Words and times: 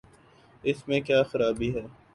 اس 0.63 0.87
میں 0.87 0.99
کیا 1.01 1.21
خرابی 1.23 1.69
ہے؟ 1.75 1.85